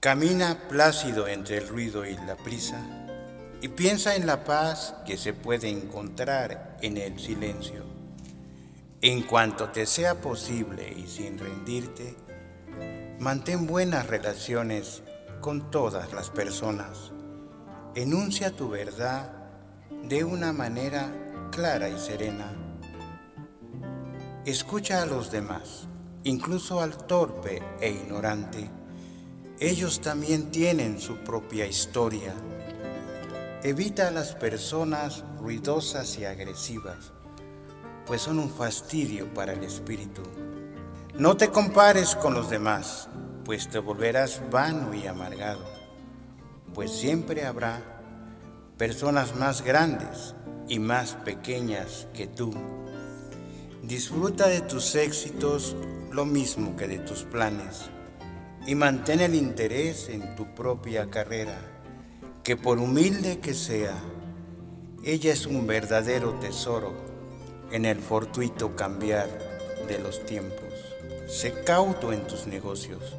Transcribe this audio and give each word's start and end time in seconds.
Camina 0.00 0.68
plácido 0.68 1.26
entre 1.26 1.56
el 1.56 1.68
ruido 1.68 2.04
y 2.04 2.14
la 2.14 2.36
prisa 2.36 2.78
y 3.62 3.68
piensa 3.68 4.14
en 4.14 4.26
la 4.26 4.44
paz 4.44 4.94
que 5.06 5.16
se 5.16 5.32
puede 5.32 5.70
encontrar 5.70 6.76
en 6.82 6.98
el 6.98 7.18
silencio. 7.18 7.82
En 9.00 9.22
cuanto 9.22 9.70
te 9.70 9.86
sea 9.86 10.20
posible 10.20 10.92
y 10.92 11.06
sin 11.06 11.38
rendirte, 11.38 12.14
mantén 13.18 13.66
buenas 13.66 14.06
relaciones 14.06 15.02
con 15.40 15.70
todas 15.70 16.12
las 16.12 16.28
personas. 16.28 17.12
Enuncia 17.94 18.54
tu 18.54 18.68
verdad 18.68 19.32
de 20.04 20.24
una 20.24 20.52
manera 20.52 21.08
clara 21.50 21.88
y 21.88 21.98
serena. 21.98 22.52
Escucha 24.44 25.02
a 25.02 25.06
los 25.06 25.30
demás, 25.30 25.88
incluso 26.22 26.80
al 26.82 27.06
torpe 27.06 27.62
e 27.80 27.90
ignorante. 27.90 28.70
Ellos 29.58 30.02
también 30.02 30.50
tienen 30.50 31.00
su 31.00 31.16
propia 31.16 31.66
historia. 31.66 32.34
Evita 33.62 34.08
a 34.08 34.10
las 34.10 34.34
personas 34.34 35.24
ruidosas 35.40 36.18
y 36.18 36.26
agresivas, 36.26 37.12
pues 38.04 38.20
son 38.20 38.38
un 38.38 38.50
fastidio 38.50 39.32
para 39.32 39.54
el 39.54 39.64
espíritu. 39.64 40.20
No 41.14 41.38
te 41.38 41.48
compares 41.48 42.16
con 42.16 42.34
los 42.34 42.50
demás, 42.50 43.08
pues 43.46 43.70
te 43.70 43.78
volverás 43.78 44.42
vano 44.50 44.92
y 44.92 45.06
amargado, 45.06 45.64
pues 46.74 46.90
siempre 46.90 47.46
habrá 47.46 48.02
personas 48.76 49.36
más 49.36 49.62
grandes 49.62 50.34
y 50.68 50.80
más 50.80 51.14
pequeñas 51.24 52.08
que 52.12 52.26
tú. 52.26 52.52
Disfruta 53.82 54.48
de 54.48 54.60
tus 54.60 54.94
éxitos 54.96 55.74
lo 56.12 56.26
mismo 56.26 56.76
que 56.76 56.88
de 56.88 56.98
tus 56.98 57.22
planes 57.22 57.90
y 58.66 58.74
mantén 58.74 59.20
el 59.20 59.36
interés 59.36 60.08
en 60.08 60.34
tu 60.34 60.52
propia 60.52 61.08
carrera, 61.08 61.56
que 62.42 62.56
por 62.56 62.78
humilde 62.78 63.38
que 63.38 63.54
sea, 63.54 63.94
ella 65.04 65.32
es 65.32 65.46
un 65.46 65.68
verdadero 65.68 66.32
tesoro 66.40 66.92
en 67.70 67.84
el 67.84 68.00
fortuito 68.00 68.74
cambiar 68.74 69.28
de 69.86 70.00
los 70.00 70.26
tiempos. 70.26 70.74
Sé 71.28 71.62
cauto 71.64 72.12
en 72.12 72.26
tus 72.26 72.48
negocios, 72.48 73.16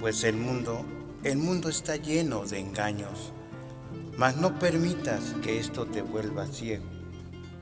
pues 0.00 0.22
el 0.22 0.36
mundo, 0.36 0.84
el 1.22 1.38
mundo 1.38 1.70
está 1.70 1.96
lleno 1.96 2.44
de 2.44 2.58
engaños. 2.58 3.32
Mas 4.18 4.36
no 4.36 4.58
permitas 4.58 5.34
que 5.42 5.58
esto 5.58 5.86
te 5.86 6.02
vuelva 6.02 6.46
ciego 6.46 6.84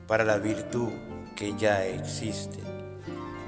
para 0.07 0.25
la 0.25 0.37
virtud 0.37 0.89
que 1.37 1.55
ya 1.57 1.85
existe. 1.85 2.59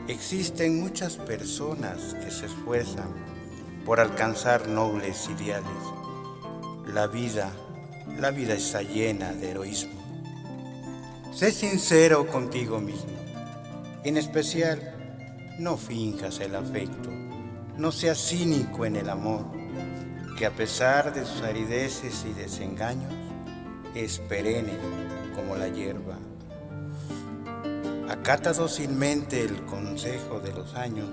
Existen 0.08 0.80
muchas 0.80 1.18
personas 1.18 2.16
que 2.16 2.32
se 2.32 2.46
esfuerzan 2.46 3.35
por 3.86 4.00
alcanzar 4.00 4.68
nobles 4.68 5.30
ideales. 5.30 5.72
La 6.92 7.06
vida, 7.06 7.52
la 8.20 8.32
vida 8.32 8.56
está 8.56 8.82
llena 8.82 9.32
de 9.34 9.52
heroísmo. 9.52 9.94
Sé 11.32 11.52
sincero 11.52 12.26
contigo 12.28 12.82
mismo. 12.82 13.14
En 14.04 14.18
especial, 14.18 14.96
no 15.60 15.78
finjas 15.78 16.40
el 16.40 16.56
afecto, 16.56 17.10
no 17.78 17.92
seas 17.92 18.18
cínico 18.18 18.86
en 18.86 18.96
el 18.96 19.10
amor, 19.10 19.46
que 20.38 20.46
a 20.46 20.52
pesar 20.52 21.14
de 21.14 21.26
sus 21.26 21.44
arideces 21.44 22.26
y 22.28 22.34
desengaños, 22.34 23.14
es 23.94 24.20
perenne 24.20 24.74
como 25.36 25.56
la 25.56 25.68
hierba. 25.68 26.18
Acata 28.10 28.52
dócilmente 28.52 29.42
el 29.42 29.64
consejo 29.66 30.40
de 30.40 30.54
los 30.54 30.76
años, 30.76 31.10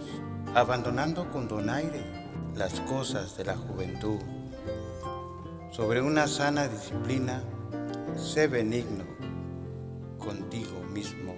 abandonando 0.54 1.30
con 1.30 1.48
donaire 1.48 2.21
las 2.56 2.80
cosas 2.80 3.36
de 3.36 3.44
la 3.44 3.56
juventud. 3.56 4.18
Sobre 5.70 6.02
una 6.02 6.26
sana 6.26 6.68
disciplina, 6.68 7.42
sé 8.16 8.46
benigno 8.46 9.04
contigo 10.18 10.80
mismo. 10.92 11.34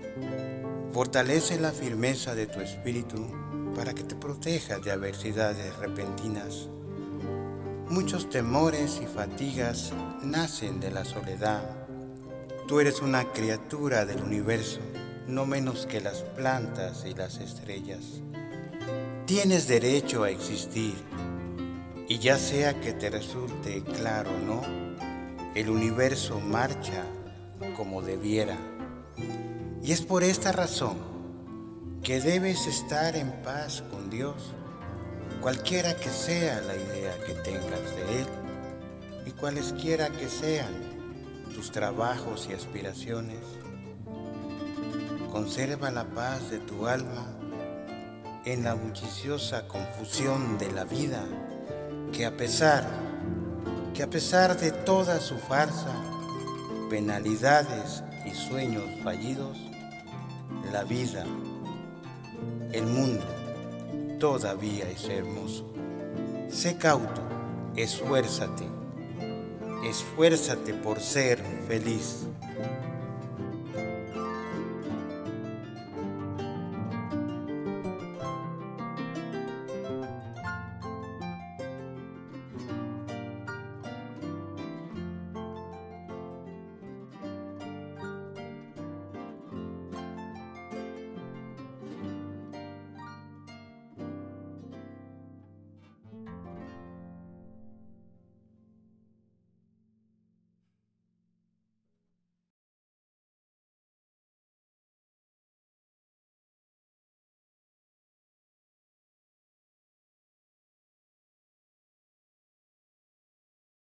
Fortalece 0.92 1.60
la 1.60 1.72
firmeza 1.72 2.34
de 2.34 2.46
tu 2.46 2.60
espíritu 2.60 3.26
para 3.74 3.94
que 3.94 4.02
te 4.02 4.14
proteja 4.14 4.78
de 4.78 4.90
adversidades 4.90 5.76
repentinas. 5.76 6.68
Muchos 7.88 8.28
temores 8.28 9.00
y 9.02 9.06
fatigas 9.06 9.92
nacen 10.22 10.80
de 10.80 10.90
la 10.90 11.04
soledad. 11.04 11.62
Tú 12.66 12.80
eres 12.80 13.02
una 13.02 13.32
criatura 13.32 14.04
del 14.04 14.22
universo, 14.22 14.80
no 15.28 15.46
menos 15.46 15.86
que 15.86 16.00
las 16.00 16.22
plantas 16.22 17.04
y 17.04 17.14
las 17.14 17.38
estrellas. 17.38 18.20
Tienes 19.34 19.66
derecho 19.66 20.22
a 20.22 20.30
existir, 20.30 20.94
y 22.06 22.20
ya 22.20 22.38
sea 22.38 22.80
que 22.80 22.92
te 22.92 23.10
resulte 23.10 23.82
claro 23.82 24.30
o 24.30 24.38
no, 24.38 24.62
el 25.56 25.70
universo 25.70 26.38
marcha 26.38 27.04
como 27.76 28.00
debiera. 28.00 28.56
Y 29.82 29.90
es 29.90 30.02
por 30.02 30.22
esta 30.22 30.52
razón 30.52 30.98
que 32.04 32.20
debes 32.20 32.68
estar 32.68 33.16
en 33.16 33.32
paz 33.42 33.82
con 33.90 34.08
Dios, 34.08 34.54
cualquiera 35.40 35.96
que 35.96 36.10
sea 36.10 36.60
la 36.60 36.76
idea 36.76 37.18
que 37.26 37.34
tengas 37.34 37.96
de 37.96 38.20
Él 38.20 38.26
y 39.26 39.32
cualesquiera 39.32 40.10
que 40.10 40.28
sean 40.28 40.72
tus 41.52 41.72
trabajos 41.72 42.46
y 42.48 42.54
aspiraciones. 42.54 43.40
Conserva 45.32 45.90
la 45.90 46.04
paz 46.04 46.52
de 46.52 46.60
tu 46.60 46.86
alma 46.86 47.34
en 48.44 48.64
la 48.64 48.74
bulliciosa 48.74 49.66
confusión 49.66 50.58
de 50.58 50.70
la 50.72 50.84
vida, 50.84 51.24
que 52.12 52.26
a 52.26 52.36
pesar, 52.36 52.86
que 53.94 54.02
a 54.02 54.10
pesar 54.10 54.58
de 54.58 54.70
toda 54.70 55.18
su 55.20 55.38
farsa, 55.38 55.94
penalidades 56.90 58.04
y 58.26 58.34
sueños 58.34 58.84
fallidos, 59.02 59.58
la 60.72 60.84
vida, 60.84 61.24
el 62.72 62.86
mundo, 62.86 63.24
todavía 64.20 64.90
es 64.90 65.08
hermoso. 65.08 65.66
Sé 66.48 66.76
cauto, 66.76 67.22
esfuérzate, 67.76 68.64
esfuérzate 69.88 70.74
por 70.74 71.00
ser 71.00 71.42
feliz. 71.66 72.26